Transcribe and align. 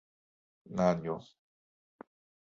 Knanjo... 0.71 1.15